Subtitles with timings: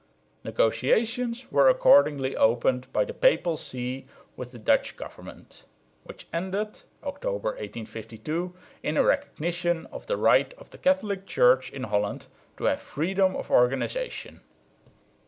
[0.43, 5.65] Negotiations were accordingly opened by the papal see with the Dutch government,
[6.05, 8.51] which ended (October, 1852)
[8.81, 12.25] in a recognition of the right of the Catholic Church in Holland
[12.57, 14.41] to have freedom of organisation.